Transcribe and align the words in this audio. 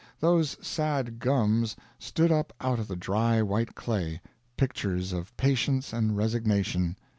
Those 0.19 0.57
sad 0.65 1.19
gums 1.19 1.75
stood 1.99 2.31
up 2.31 2.53
out 2.59 2.79
of 2.79 2.87
the 2.87 2.95
dry 2.95 3.39
white 3.43 3.75
clay, 3.75 4.19
pictures 4.57 5.13
of 5.13 5.37
patience 5.37 5.93
and 5.93 6.17
resignation. 6.17 6.95